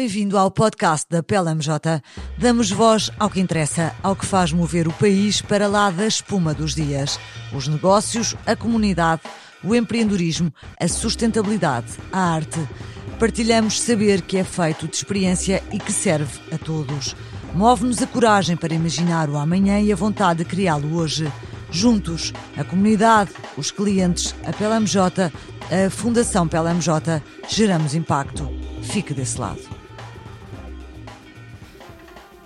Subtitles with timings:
[0.00, 2.02] Bem-vindo ao podcast da PLMJ.
[2.38, 6.54] Damos voz ao que interessa, ao que faz mover o país para lá da espuma
[6.54, 7.20] dos dias.
[7.52, 9.20] Os negócios, a comunidade,
[9.62, 10.50] o empreendedorismo,
[10.80, 12.66] a sustentabilidade, a arte.
[13.18, 17.14] Partilhamos saber que é feito de experiência e que serve a todos.
[17.52, 21.30] Move-nos a coragem para imaginar o amanhã e a vontade de criá-lo hoje.
[21.70, 25.30] Juntos, a comunidade, os clientes, a PLMJ,
[25.70, 28.50] a Fundação PLMJ, geramos impacto.
[28.80, 29.79] Fique desse lado.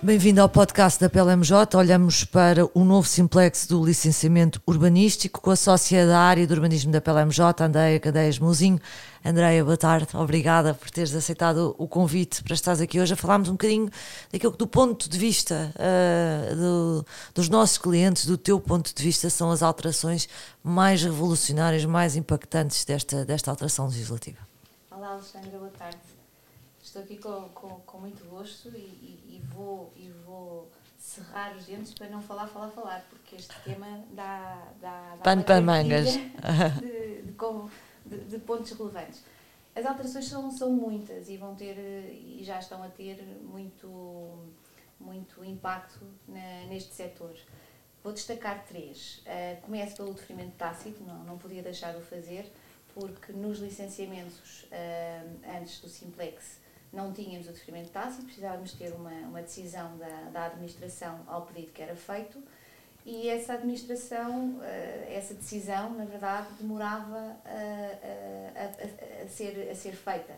[0.05, 1.75] Bem-vindo ao podcast da PLMJ.
[1.75, 6.91] Olhamos para o novo simplex do licenciamento urbanístico com a sócia da área do urbanismo
[6.91, 8.79] da PLMJ, Andréia Cadeias Muzinho.
[9.25, 10.09] Andréia, boa tarde.
[10.13, 13.89] Obrigada por teres aceitado o convite para estares aqui hoje a falarmos um bocadinho
[14.31, 19.03] daquilo que, do ponto de vista uh, do, dos nossos clientes, do teu ponto de
[19.03, 20.29] vista, são as alterações
[20.63, 24.37] mais revolucionárias, mais impactantes desta, desta alteração legislativa.
[24.91, 26.14] Olá, Alexandra, boa tarde.
[26.95, 31.65] Estou aqui com, com, com muito gosto e, e, e, vou, e vou cerrar os
[31.65, 34.65] dentes para não falar, falar, falar, porque este tema dá.
[34.79, 36.15] dá, dá Pano para mangas.
[38.05, 39.21] De, de, de, pontos relevantes.
[39.75, 44.53] As alterações são, são muitas e vão ter, e já estão a ter, muito,
[44.97, 47.35] muito impacto na, neste setor.
[48.01, 49.21] Vou destacar três.
[49.25, 52.49] Uh, começo pelo deferimento tácito, não, não podia deixar de o fazer,
[52.93, 56.63] porque nos licenciamentos uh, antes do Simplex
[56.95, 61.71] não tínhamos o deferimento tácito, precisávamos ter uma, uma decisão da, da administração ao pedido
[61.71, 62.41] que era feito
[63.05, 67.49] e essa administração, eh, essa decisão, na verdade, demorava a,
[68.55, 70.33] a, a, a ser, a ser feita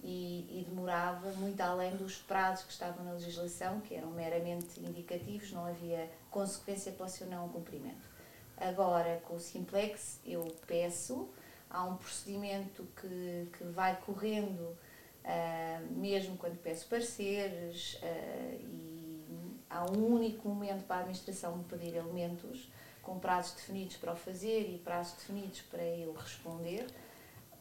[0.00, 5.50] e, e, demorava muito além dos prazos que estavam na legislação, que eram meramente indicativos,
[5.50, 8.08] não havia consequência para o seu não cumprimento.
[8.56, 11.28] Agora, com o Simplex, eu peço,
[11.68, 14.76] há um procedimento que, que vai correndo
[15.24, 19.24] uh, mesmo quando peço pareceres, uh, e
[19.68, 22.70] há um único momento para a administração me pedir elementos,
[23.02, 26.86] com prazos definidos para o fazer e prazos definidos para eu responder.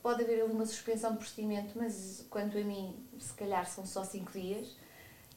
[0.01, 4.03] Pode haver ali uma suspensão de procedimento, mas quanto a mim, se calhar são só
[4.03, 4.75] cinco dias.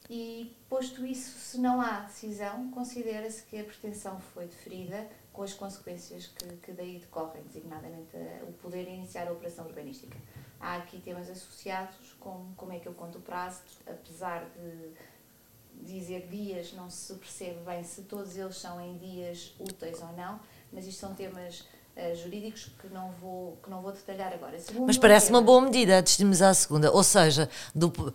[0.09, 5.53] E posto isso, se não há decisão, considera-se que a pretensão foi deferida com as
[5.53, 10.17] consequências que, que daí decorrem, designadamente o poder iniciar a operação urbanística.
[10.59, 16.27] Há aqui temas associados, como como é que eu conto o prazo, apesar de dizer
[16.27, 20.39] dias, não se percebe bem se todos eles são em dias úteis ou não,
[20.73, 24.59] mas isto são temas uh, jurídicos que não vou, que não vou detalhar agora.
[24.59, 26.91] Segundo Mas parece uma boa medida, destino à segunda.
[26.91, 28.13] Ou seja, do,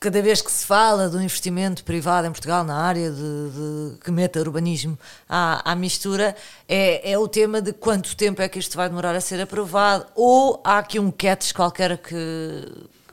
[0.00, 4.10] cada vez que se fala do investimento privado em Portugal na área de, de que
[4.10, 4.98] meta urbanismo
[5.28, 6.34] à, à mistura,
[6.66, 10.06] é, é o tema de quanto tempo é que isto vai demorar a ser aprovado,
[10.14, 12.16] ou há aqui um catch qualquer que,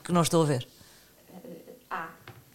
[0.02, 0.66] que não estou a ver?
[1.32, 2.08] Eh, há,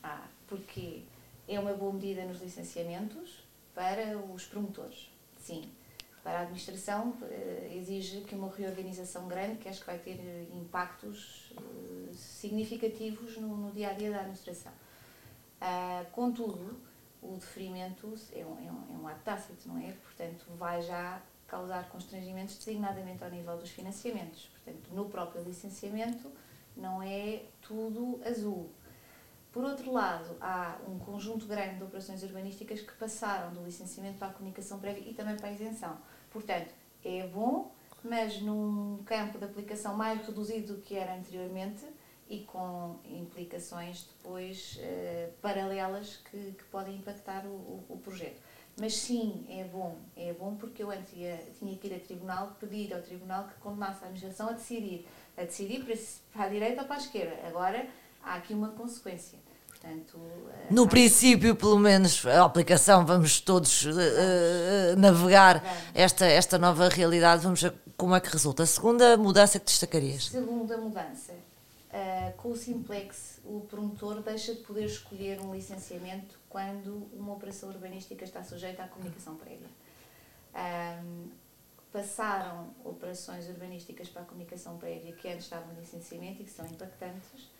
[0.03, 1.03] há, porque
[1.47, 3.43] é uma boa medida nos licenciamentos
[3.75, 5.09] para os promotores,
[5.43, 5.69] sim
[6.23, 10.47] para a administração eh, exige que uma reorganização grande, que acho que vai ter eh,
[10.53, 14.72] impactos eh, significativos no, no dia a dia da administração.
[15.62, 16.78] Uh, contudo,
[17.22, 19.94] o deferimento é um, é, um, é um ato tácito, não é?
[19.94, 24.50] Portanto, vai já causar constrangimentos, designadamente ao nível dos financiamentos.
[24.53, 26.31] Portanto, no próprio licenciamento,
[26.75, 28.69] não é tudo azul.
[29.53, 34.29] Por outro lado, há um conjunto grande de operações urbanísticas que passaram do licenciamento para
[34.29, 35.97] a comunicação prévia e também para a isenção.
[36.33, 36.73] Portanto,
[37.05, 37.71] é bom,
[38.03, 41.85] mas num campo de aplicação mais reduzido do que era anteriormente
[42.29, 48.41] e com implicações depois eh, paralelas que, que, podem impactar o, o, o, projeto.
[48.79, 52.57] Mas sim, é bom, é bom porque eu antes ia, tinha que ir a tribunal,
[52.59, 55.07] pedir ao tribunal que condenasse a administração a decidir,
[55.38, 55.95] a decidir para,
[56.33, 57.47] para a direita ou para a esquerda.
[57.47, 57.88] Agora,
[58.23, 59.38] há aqui uma consequência.
[59.83, 60.17] Portanto,
[60.49, 65.61] eh, no princípio, pelo menos, a aplicação, vamos todos uh, uh, navegar
[65.94, 68.63] esta, esta nova realidade, vamos ver como é que resulta.
[68.63, 70.27] A segunda mudança que destacarias?
[70.27, 71.33] Segunda mudança.
[71.33, 77.68] Uh, com o Simplex, o promotor deixa de poder escolher um licenciamento quando uma operação
[77.68, 79.68] urbanística está sujeita à comunicação prévia.
[80.56, 81.27] Um,
[81.91, 86.65] passaram operações urbanísticas para a comunicação prévia que antes estavam em licenciamento e que são
[86.65, 87.51] impactantes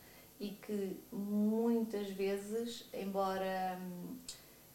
[0.44, 3.80] e que muitas vezes, embora.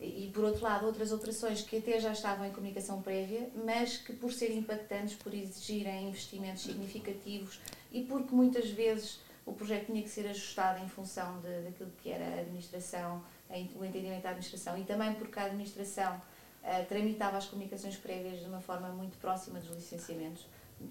[0.01, 4.13] E por outro lado, outras operações que até já estavam em comunicação prévia, mas que
[4.13, 7.61] por serem impactantes, por exigirem investimentos significativos
[7.91, 12.11] e porque muitas vezes o projeto tinha que ser ajustado em função de, daquilo que
[12.11, 13.23] era a administração,
[13.75, 18.47] o entendimento da administração e também porque a administração uh, tramitava as comunicações prévias de
[18.47, 20.47] uma forma muito próxima dos licenciamentos.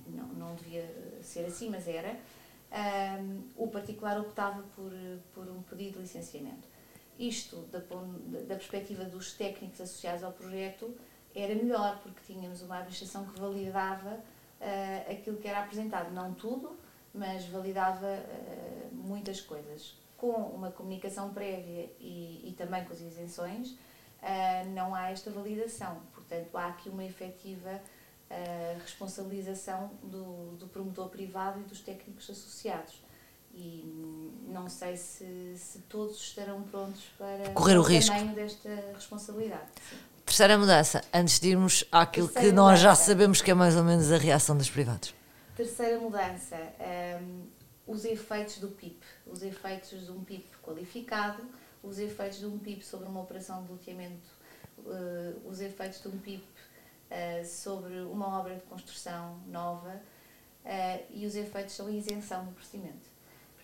[0.07, 0.85] Não, não devia
[1.21, 2.19] ser assim, mas era.
[2.71, 4.91] Um, o particular optava por,
[5.33, 6.67] por um pedido de licenciamento.
[7.17, 10.93] Isto, da, da perspectiva dos técnicos associados ao projeto,
[11.33, 16.11] era melhor, porque tínhamos uma administração que validava uh, aquilo que era apresentado.
[16.11, 16.77] Não tudo,
[17.13, 19.95] mas validava uh, muitas coisas.
[20.17, 26.01] Com uma comunicação prévia e, e também com as isenções, uh, não há esta validação.
[26.13, 27.81] Portanto, há aqui uma efetiva
[28.81, 33.01] responsabilização do, do promotor privado e dos técnicos associados
[33.53, 39.67] e não sei se, se todos estarão prontos para correr o, o risco desta responsabilidade.
[39.89, 39.97] Sim.
[40.25, 42.83] Terceira mudança, antes de irmos àquilo Terceira que nós mudança.
[42.83, 45.15] já sabemos que é mais ou menos a reação dos privados.
[45.55, 46.57] Terceira mudança,
[47.21, 47.47] um,
[47.87, 51.41] os efeitos do PIP, os efeitos de um PIP qualificado,
[51.81, 54.29] os efeitos de um PIP sobre uma operação de loteamento,
[54.79, 56.43] uh, os efeitos de um PIP
[57.11, 60.01] uh, sobre uma obra de construção nova
[60.65, 63.17] uh, e os efeitos são a isenção do procedimento.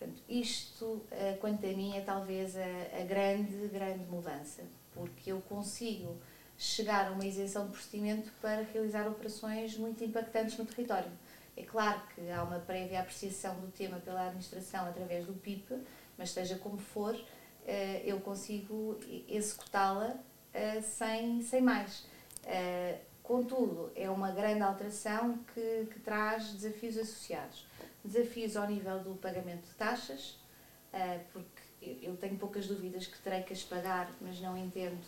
[0.04, 4.62] Portanto, isto, eh, quanto a mim, é talvez a, a, grande, grande mudança,
[4.92, 6.16] porque eu consigo
[6.58, 11.10] chegar a uma isenção de procedimento para realizar operações muito impactantes no território.
[11.56, 15.74] É claro que há uma prévia apreciação do tema pela administração através do PIP,
[16.18, 17.16] mas seja como for,
[17.64, 18.98] eh, eu consigo
[19.28, 20.16] executá-la
[20.52, 22.04] eh, sem, sem mais.
[23.24, 27.66] Contudo, é uma grande alteração que, que traz desafios associados
[28.04, 30.38] desafios ao nível do pagamento de taxas,
[30.92, 35.02] eh, porque eu tenho poucas dúvidas que terei que as pagar, mas não entendo,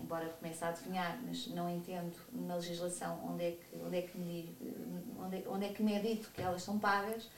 [0.00, 4.18] embora comece a adivinhar, mas não entendo na legislação onde é que, onde é que,
[4.18, 4.56] me,
[5.18, 7.28] onde é, onde é que me é dito que elas são pagas.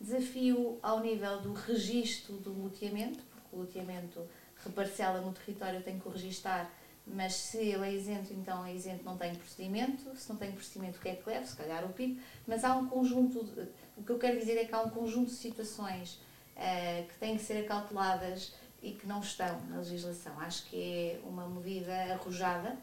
[0.00, 4.26] Desafio ao nível do registro do loteamento, porque o loteamento
[4.62, 6.70] reparcela no território, eu tenho que o registar
[7.06, 10.16] mas se ele é isento, então é isento, não tem procedimento.
[10.16, 11.46] Se não tem procedimento, o que é que leva?
[11.46, 12.20] Se calhar o PIB.
[12.46, 15.28] Mas há um conjunto, de, o que eu quero dizer é que há um conjunto
[15.28, 16.14] de situações
[16.56, 20.32] uh, que têm que ser acauteladas e que não estão na legislação.
[20.40, 22.76] Acho que é uma medida arrojada.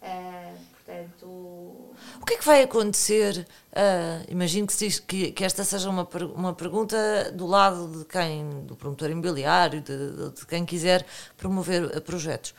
[0.00, 1.26] Uh, portanto...
[1.26, 3.48] O que é que vai acontecer?
[3.72, 8.64] Uh, imagino que, diz, que, que, esta seja uma, uma pergunta do lado de quem,
[8.64, 11.04] do promotor imobiliário, de, de quem quiser
[11.36, 12.54] promover projetos.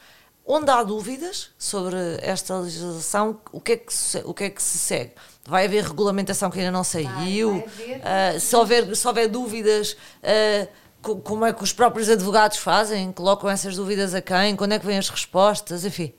[0.50, 4.64] Onde há dúvidas sobre esta legislação, o que é que se, o que é que
[4.64, 5.12] se segue?
[5.46, 7.60] Vai haver regulamentação que ainda não saiu?
[7.60, 12.60] Vai, vai uh, se, houver, se houver dúvidas, uh, como é que os próprios advogados
[12.60, 13.12] fazem?
[13.12, 14.56] Colocam essas dúvidas a quem?
[14.56, 15.84] Quando é que vêm as respostas?
[15.84, 16.14] Enfim.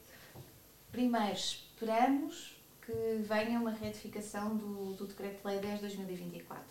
[0.93, 2.55] Primeiro, esperamos
[2.85, 6.63] que venha uma retificação do, do Decreto-Lei 10 de 2024.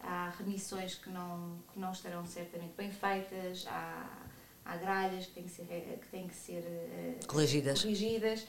[0.00, 4.25] Há remissões que não, que não estarão certamente bem feitas, há
[4.66, 5.64] há gralhas que têm que ser,
[6.00, 7.80] que têm que ser uh, corrigidas.
[7.80, 8.46] corrigidas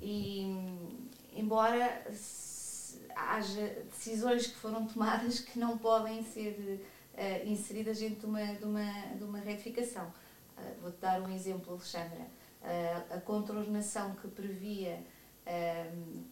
[0.00, 0.46] e
[1.34, 2.04] embora
[3.14, 6.80] haja decisões que foram tomadas que não podem ser
[7.14, 10.06] uh, inseridas dentro de uma, de uma, de uma retificação.
[10.06, 12.26] Uh, Vou-te dar um exemplo, Alexandra.
[13.10, 15.04] a contraordenação que previa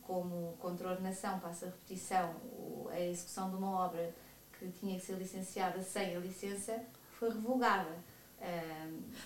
[0.03, 2.35] como contraordenação, passa a repetição,
[2.91, 4.13] a execução de uma obra
[4.59, 7.97] que tinha que ser licenciada sem a licença, foi revogada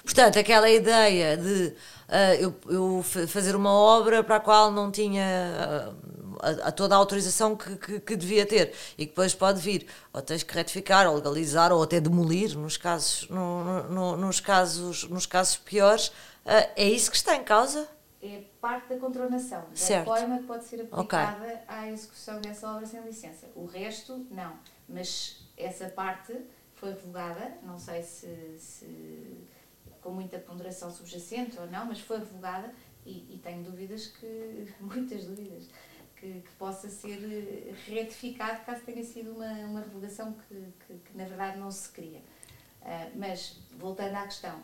[0.08, 1.74] Portanto, aquela ideia de
[2.08, 6.94] uh, eu, eu, fazer uma obra para a qual não tinha uh, a, a, toda
[6.94, 10.54] a autorização que, que, que, devia ter e que depois pode vir, ou tens que
[10.54, 16.08] retificar, ou legalizar, ou até demolir, nos casos, no, no, nos casos, nos casos piores,
[16.08, 17.86] uh, é isso que está em causa?
[18.22, 21.58] É parte da contornação, da forma que pode ser aplicada okay.
[21.68, 23.46] à execução dessa obra sem licença.
[23.54, 24.54] O resto, não.
[24.88, 26.34] Mas essa parte
[26.78, 29.46] foi revogada, não sei se, se
[30.00, 32.72] com muita ponderação subjacente ou não, mas foi revogada
[33.04, 35.68] e, e tenho dúvidas que, muitas dúvidas,
[36.16, 41.24] que, que, possa ser retificado caso tenha sido uma, uma revogação que, que, que na
[41.24, 42.18] verdade não se queria.
[42.80, 44.62] Uh, mas, voltando à questão,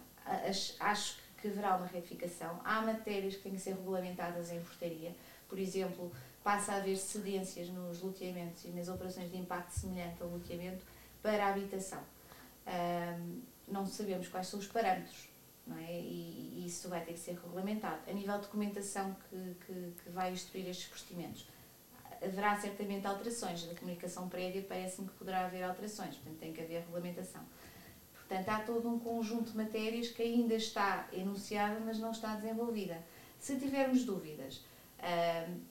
[0.80, 2.60] acho que haverá uma retificação.
[2.64, 5.14] Há matérias que têm que ser regulamentadas em portaria,
[5.48, 6.10] por exemplo,
[6.42, 10.84] passa a haver cedências nos loteamentos e nas operações de impacto semelhante ao loteamento
[11.24, 12.02] para a habitação.
[12.66, 15.30] Um, não sabemos quais são os parâmetros,
[15.66, 15.90] não é?
[15.90, 17.98] E, e, isso vai ter que ser regulamentado.
[18.06, 21.48] A nível de documentação que, que, que vai instruir estes procedimentos,
[22.22, 23.66] haverá certamente alterações.
[23.66, 27.40] Na comunicação prévia parece-me que poderá haver alterações, portanto tem que haver regulamentação.
[28.12, 33.02] Portanto, há todo um conjunto de matérias que ainda está enunciada, mas não está desenvolvida.
[33.38, 34.62] Se tivermos dúvidas,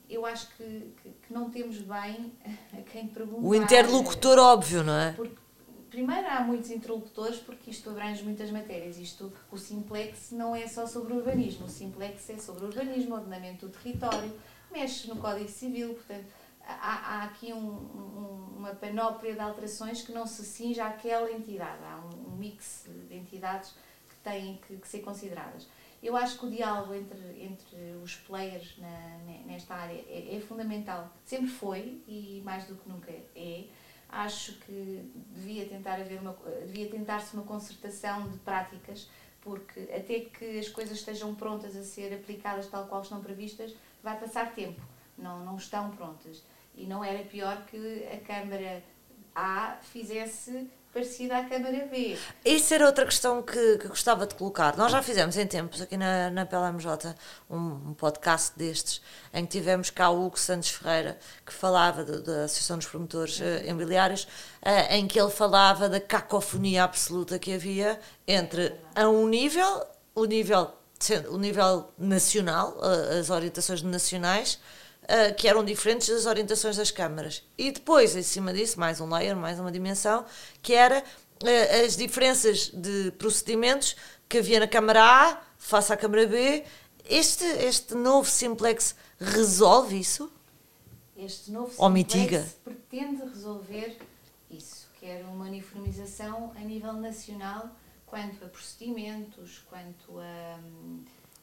[0.08, 2.32] eu acho que, que, que, não temos bem
[2.72, 3.46] a quem perguntar.
[3.46, 5.12] O interlocutor óbvio, não é?
[5.12, 5.43] Porque,
[5.94, 8.98] primeiro, há muitos interlocutores porque isto abrange muitas matérias.
[8.98, 11.66] Isto, o Simplex não é só sobre urbanismo.
[11.66, 14.32] O Simplex é sobre urbanismo, ordenamento do território,
[14.72, 16.26] mexe no Código Civil, portanto,
[16.66, 21.78] há, há aqui um, um, uma panóplia de alterações que não se cinja àquela entidade.
[21.84, 23.70] Há um, um mix de entidades
[24.08, 25.68] que têm que, que, ser consideradas.
[26.02, 31.08] Eu acho que o diálogo entre, entre os players na, nesta área é, é fundamental.
[31.24, 33.68] Sempre foi e mais do que nunca é
[34.14, 39.08] acho que devia tentar haver uma devia tentar-se uma concertação de práticas
[39.40, 44.18] porque até que as coisas estejam prontas a ser aplicadas tal qual estão previstas vai
[44.18, 44.80] passar tempo.
[45.16, 46.42] Não não estão prontas.
[46.74, 48.82] E não era pior que a câmara
[49.34, 52.16] A fizesse parecida à Câmara B.
[52.44, 54.76] Isso era outra questão que, que gostava de colocar.
[54.76, 57.16] Nós já fizemos em tempos aqui na, na PLMJ
[57.50, 57.56] um,
[57.88, 62.78] um podcast destes, em que tivemos cá o Hugo Santos Ferreira, que falava da Associação
[62.78, 68.72] dos Promotores uh, Imobiliários, uh, em que ele falava da cacofonia absoluta que havia entre
[68.94, 69.84] a um nível,
[70.14, 70.70] o nível,
[71.28, 74.60] o nível nacional, uh, as orientações nacionais,
[75.04, 77.42] uh, que eram diferentes das orientações das câmaras.
[77.56, 80.24] E depois, em cima disso, mais um layer, mais uma dimensão,
[80.62, 83.96] que era uh, as diferenças de procedimentos
[84.28, 86.64] que havia na Câmara A face à Câmara B.
[87.04, 90.30] Este, este novo simplex resolve isso?
[91.16, 92.44] Este novo Ou mitiga?
[92.64, 93.98] pretende resolver
[94.50, 97.70] isso, que era uma uniformização a nível nacional
[98.06, 100.58] quanto a procedimentos, quanto a.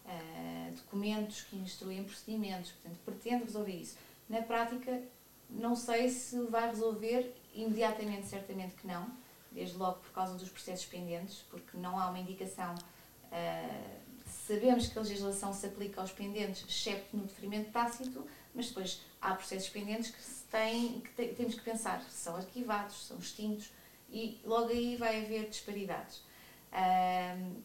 [0.06, 3.98] Uh, documentos que instruem procedimentos, portanto, pretende resolver isso.
[4.28, 5.02] Na prática,
[5.50, 9.12] não sei se vai resolver imediatamente, certamente que não,
[9.52, 12.74] desde logo por causa dos processos pendentes, porque não há uma indicação.
[12.74, 19.02] Uh, sabemos que a legislação se aplica aos pendentes, excepto no deferimento tácito, mas depois
[19.22, 23.72] há processos pendentes que, se têm, que te, temos que pensar são arquivados, são extintos,
[24.10, 26.18] e logo aí vai haver disparidades.
[26.72, 27.62] Uh,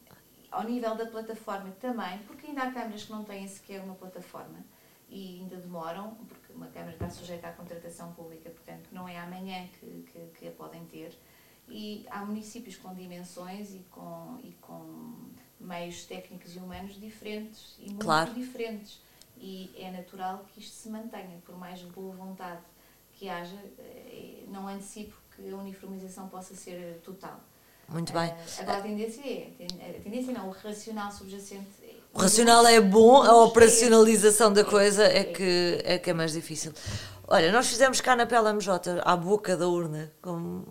[0.50, 4.64] ao nível da plataforma também, porque ainda há câmaras que não têm sequer uma plataforma
[5.08, 9.68] e ainda demoram, porque uma câmara está sujeita à contratação pública, portanto não é amanhã
[9.78, 11.16] que, que, que a podem ter.
[11.68, 17.86] E há municípios com dimensões e com, e com meios técnicos e humanos diferentes e
[17.86, 18.32] muito claro.
[18.34, 19.00] diferentes.
[19.38, 22.62] E é natural que isto se mantenha, por mais boa vontade
[23.12, 27.40] que haja, eh, não antecipo que a uniformização possa ser total.
[27.88, 28.28] Muito bem.
[28.28, 29.52] Uh, agora a tendência é,
[29.98, 31.68] a tendência não, o racional subjacente.
[31.82, 36.32] É, o racional é bom, a operacionalização da coisa é que, é que é mais
[36.32, 36.72] difícil.
[37.28, 40.64] Olha, nós fizemos cá na PLMJ, à boca da urna, como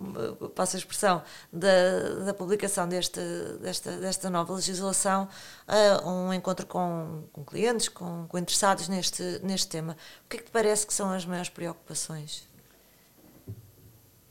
[0.56, 3.20] passa a expressão, da, da publicação deste,
[3.60, 5.28] desta, desta nova legislação,
[5.68, 9.98] uh, um encontro com, com clientes, com, com interessados neste, neste tema.
[10.26, 12.48] O que é que te parece que são as maiores preocupações?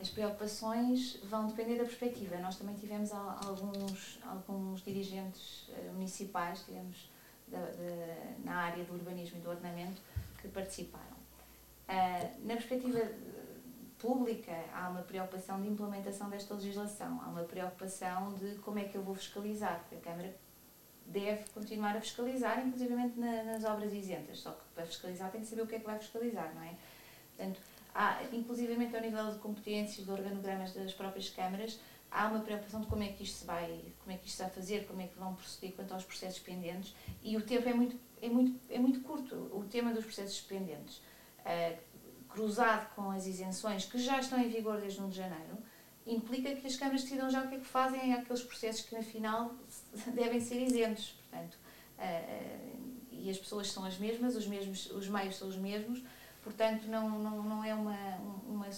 [0.05, 2.37] As preocupações vão depender da perspectiva.
[2.37, 7.11] Nós também tivemos alguns, alguns dirigentes eh, municipais, tivemos
[7.49, 10.03] da, de, na área do urbanismo e do ordenamento,
[10.41, 11.17] que participaram.
[11.89, 13.01] Uh, na perspectiva
[13.99, 18.97] pública, há uma preocupação de implementação desta legislação, há uma preocupação de como é que
[18.97, 20.37] eu vou fiscalizar, porque a Câmara
[21.07, 25.47] deve continuar a fiscalizar, inclusive na, nas obras isentas, só que para fiscalizar tem que
[25.47, 26.75] saber o que é que vai fiscalizar, não é?
[27.37, 27.61] Portanto,
[27.95, 31.79] há, inclusivamente ao nível de competências, de organogramas das próprias câmaras,
[32.11, 34.43] há uma preocupação de como é que isto se vai, como é que isto se
[34.43, 37.75] vai fazer, como é que vão proceder quanto aos processos pendentes e o tempo é
[37.75, 40.97] muito, é muito, é muito curto, o tema dos processos pendentes,
[41.41, 41.77] uh,
[42.29, 45.59] cruzado com as isenções que já estão em vigor desde 1 de janeiro,
[46.07, 49.03] implica que as câmaras decidam já o que é que fazem aqueles processos que, na
[49.03, 49.55] final,
[50.15, 51.17] devem ser isentos.
[51.31, 51.59] Portanto,
[51.99, 56.03] uh, e as pessoas são as mesmas, os, mesmos, os meios são os mesmos,
[56.45, 57.97] Portanto, não, não, não é uma,
[58.47, 58.69] uma,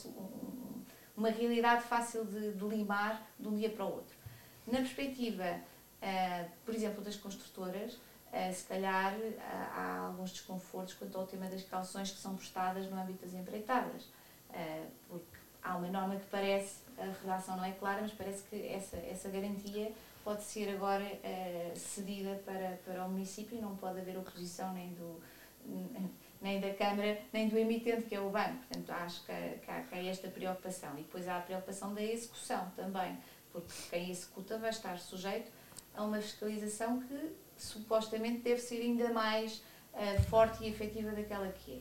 [1.17, 4.15] uma realidade fácil de, de limar de um dia para o outro.
[4.67, 5.45] Na perspectiva,
[6.01, 9.41] uh, por exemplo, das construtoras, uh, se calhar uh,
[9.75, 14.09] há alguns desconfortos quanto ao tema das calções que são prestadas no âmbito das empreitadas,
[15.09, 18.97] porque há uma norma que parece, a redação não é clara, mas parece que essa,
[18.97, 19.93] essa garantia
[20.25, 21.05] pode ser agora
[21.75, 25.21] cedida para, para o município e não pode haver oposição nem do
[26.41, 28.57] nem da Câmara, nem do emitente, que é o banco.
[28.69, 29.33] Portanto, acho que,
[29.65, 30.93] que, há, que há esta preocupação.
[30.99, 33.17] E depois há a preocupação da execução também,
[33.53, 35.51] porque quem executa vai estar sujeito
[35.95, 39.63] a uma fiscalização que supostamente deve ser ainda mais
[39.95, 41.81] uh, forte e efetiva daquela que é.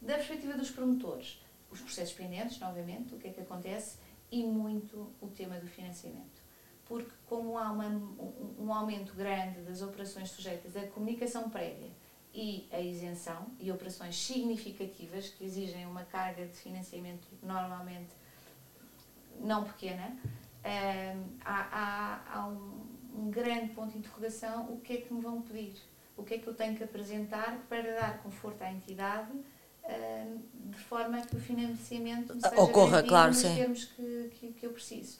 [0.00, 3.98] Da perspectiva dos promotores, os processos pendentes, novamente, o que é que acontece?
[4.30, 6.42] E muito o tema do financiamento.
[6.84, 11.90] Porque, como há uma, um, um aumento grande das operações sujeitas à comunicação prévia,
[12.34, 18.10] e a isenção e operações significativas que exigem uma carga de financiamento normalmente
[19.40, 20.16] não pequena,
[21.44, 25.40] há, há, há um, um, grande ponto de interrogação: o que é que me vão
[25.42, 25.74] pedir?
[26.16, 29.32] O que é que eu tenho que apresentar para dar conforto à entidade
[30.54, 33.54] de forma que o financiamento seja ocorra, claro, nos sim.
[33.54, 35.18] termos que, que, que eu preciso.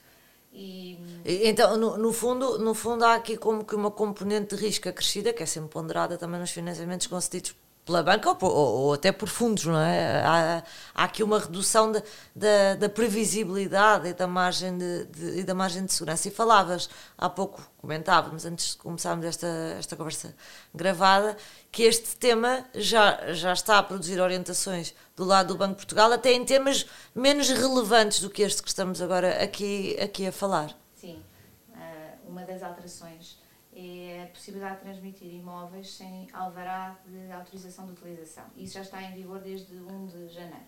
[0.52, 0.98] E...
[1.24, 5.32] Então, no, no, fundo, no fundo, há aqui como que uma componente de risco acrescida,
[5.32, 7.54] que é sempre ponderada também nos financiamentos concedidos
[7.88, 10.22] pela banca ou, ou, ou, até por fundos, não é?
[10.22, 10.62] Há,
[10.94, 12.02] há aqui uma redução de,
[12.36, 16.28] de, da previsibilidade e da, margem de, de, e da margem de segurança.
[16.28, 19.46] E falavas, há pouco comentávamos, antes de começarmos esta,
[19.78, 20.34] esta conversa
[20.74, 21.34] gravada,
[21.72, 26.12] que este tema já, já está a produzir orientações do lado do Banco de Portugal,
[26.12, 30.76] até em temas menos relevantes do que este que estamos agora aqui, aqui a falar.
[30.94, 31.22] Sim,
[31.70, 33.38] uh, uma das alterações
[33.78, 38.44] é a possibilidade de transmitir imóveis sem alvará de autorização de utilização.
[38.56, 40.66] Isso já está em vigor desde 1 de janeiro.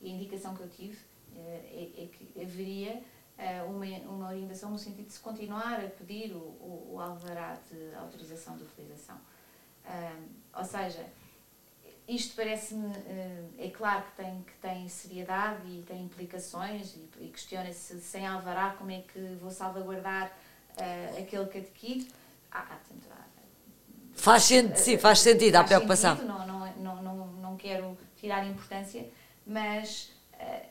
[0.00, 0.98] E a indicação que eu tive
[1.34, 3.02] é, é que haveria
[3.66, 7.94] uma, uma orientação no sentido de se continuar a pedir o, o, o alvará de
[7.96, 9.18] autorização de utilização.
[10.56, 11.04] ou seja,
[12.06, 12.92] isto parece-me,
[13.58, 18.70] é claro que tem, que tem seriedade e tem implicações e, e questiona-se sem alvará
[18.78, 20.32] como é que vou salvaguardar
[20.76, 22.06] uh, aquele que adquiro
[24.22, 26.16] faz, sentido, sim, faz sentido, faz há preocupação.
[26.16, 29.08] Sentido, não, não, não, não, não quero tirar importância,
[29.44, 30.66] mas uh,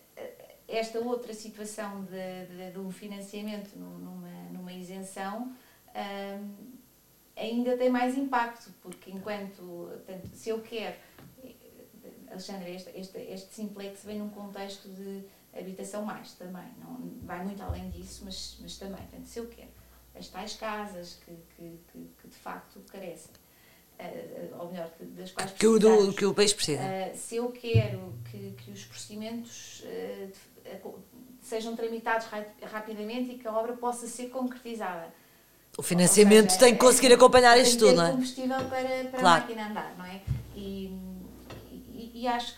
[0.68, 5.54] esta outra situação de, de, de, um financiamento numa, numa isenção
[5.88, 6.50] uh,
[7.36, 10.96] ainda tem mais impacto, porque enquanto, tanto, se eu quero,
[12.30, 17.62] Alexandre, este, este, este simplex vem num contexto de habitação mais também, não vai muito
[17.62, 19.71] além disso, mas, mas também, portanto, se eu quero
[20.22, 23.32] as tais casas que, que, que, que de facto carecem.
[24.00, 26.82] Uh, ou melhor, que, das quais que o, do, que o país precisa.
[26.82, 31.00] Uh, se eu quero que, que os procedimentos uh,
[31.42, 35.14] sejam tramitados ra rapidamente e que a obra possa ser concretizada.
[35.78, 38.12] O financiamento seja, tem que conseguir acompanhar isto tudo, não é?
[38.12, 39.26] combustível para, para claro.
[39.28, 40.22] a máquina andar, não é?
[40.56, 40.88] E,
[41.70, 42.56] e, e acho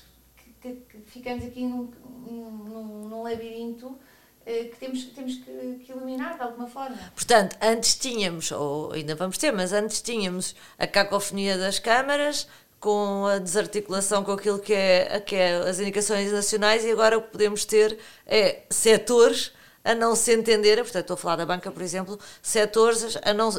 [0.62, 1.92] que, que, ficamos aqui num,
[2.26, 4.13] num, num labirinto eh,
[4.46, 6.98] que temos, temos que, que eliminar de alguma forma.
[7.16, 12.48] Portanto, antes tínhamos, ou ainda vamos ter, mas antes tínhamos a cacofonia das câmaras,
[12.80, 17.22] com a desarticulação com aquilo que é, que é as indicações nacionais, e agora o
[17.22, 19.54] que podemos ter é setores
[19.86, 23.52] a não se entenderem, portanto estou a falar da banca, por exemplo, setores a não,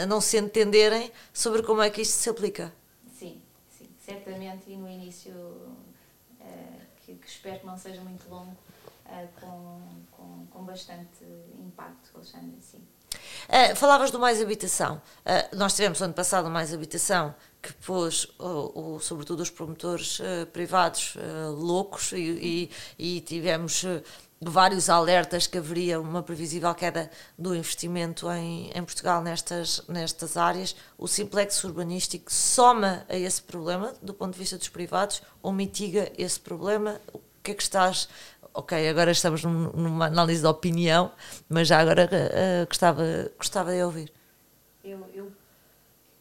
[0.00, 2.72] a não se entenderem sobre como é que isto se aplica.
[3.16, 3.40] Sim,
[3.78, 8.56] sim, certamente, e no início, uh, que, que espero que não seja muito longo,
[9.12, 11.24] uh, com, com, com bastante
[11.58, 12.82] impacto, Alexandre, sim.
[13.48, 14.96] Uh, falavas do Mais Habitação.
[15.24, 20.46] Uh, nós tivemos ano passado Mais Habitação que pôs, o, o, sobretudo, os promotores uh,
[20.52, 21.16] privados
[21.56, 23.84] loucos e, e, e tivemos
[24.40, 30.74] vários alertas que haveria uma previsível queda do investimento em, em Portugal nestas, nestas áreas.
[30.98, 36.10] O simplex urbanístico soma a esse problema do ponto de vista dos privados ou mitiga
[36.18, 37.00] esse problema?
[37.12, 38.08] O que é que estás
[38.54, 41.12] ok, agora estamos num, numa análise de opinião,
[41.48, 43.02] mas já agora uh, gostava,
[43.36, 44.12] gostava de ouvir.
[44.84, 45.32] Eu, eu,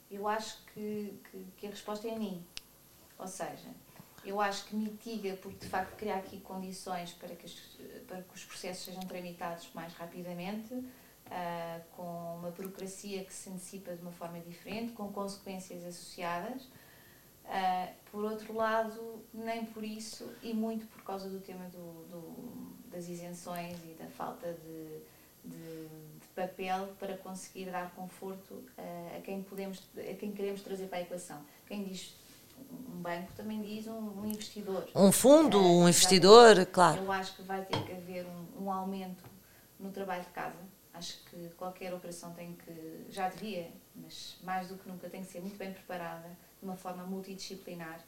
[0.10, 2.46] eu acho que, que, que, a resposta é mim.
[3.18, 3.70] Ou seja,
[4.26, 7.48] eu acho que mitiga, porque de facto cria aqui condições para que,
[8.08, 13.96] para que os processos sejam tramitados mais rapidamente, uh, com uma burocracia que se antecipa
[13.96, 16.68] de uma forma diferente, com consequências associadas
[17.52, 22.72] Uh, por outro lado, nem por isso, e muito por causa do tema do, do
[22.90, 25.00] das isenções e da falta de,
[25.44, 30.88] de, de, papel para conseguir dar conforto uh, a, quem podemos, a quem queremos trazer
[30.88, 31.42] para a equação.
[31.68, 32.16] Quem diz
[32.72, 34.88] um banco também diz um, um investidor.
[34.96, 37.02] Um fundo, uh, um investidor, claro.
[37.02, 39.26] Eu acho que vai ter que haver um, um aumento
[39.78, 40.60] no trabalho de casa.
[40.94, 45.30] Acho que qualquer operação tem que, já devia, mas mais do que nunca tem que
[45.30, 46.30] ser muito bem preparada
[46.62, 48.00] de uma forma multidisciplinar.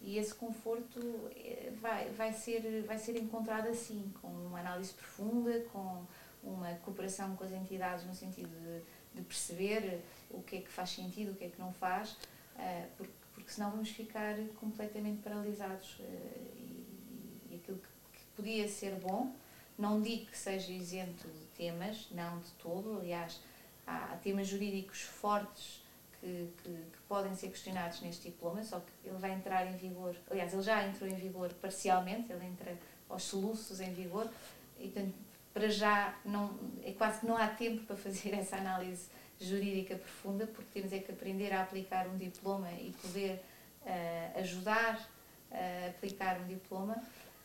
[0.00, 1.00] E esse conforto
[1.34, 6.04] eh, vai, vai, ser, vai ser encontrado assim, com uma análise profunda, com
[6.42, 8.82] uma cooperação com as entidades no sentido de,
[9.20, 12.16] de perceber o que é que faz sentido, o que é que não faz,
[12.58, 15.98] eh, porque, porque senão vamos ficar completamente paralisados.
[16.00, 19.32] Eh, e, e aquilo que, que podia ser bom,
[19.78, 23.40] não digo que seja isento de temas, não de todo, aliás,
[23.86, 25.81] há, há temas jurídicos fortes
[26.22, 30.14] que, que, que, podem ser questionados neste diploma, só que ele vai entrar em vigor,
[30.30, 34.30] aliás, ele já entrou em vigor parcialmente, ele entra aos soluços em vigor,
[34.78, 35.14] e portanto,
[35.52, 40.46] para já não, é quase que não há tempo para fazer essa análise jurídica profunda,
[40.46, 43.42] porque temos é que aprender a aplicar um diploma e poder
[43.82, 45.10] uh, ajudar
[45.50, 47.02] a aplicar um diploma,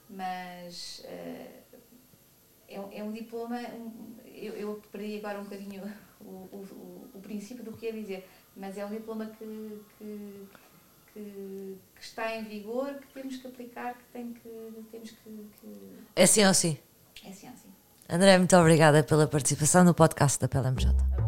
[0.07, 1.67] mas uh,
[2.67, 5.81] é, é, um diploma, um, eu, eu perdi agora um bocadinho
[6.21, 10.47] o, o, o princípio do que ia dizer, mas é um diploma que, que,
[11.13, 15.97] que, que está em vigor, que temos que aplicar, que, tem que temos que, que...
[16.15, 16.77] É sim ou sim?
[17.23, 17.69] É sim ou sim.
[18.09, 21.26] André, muito obrigada pela participação no podcast da PLMJ.